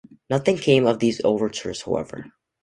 [0.31, 2.31] Nothing came of these overtures however.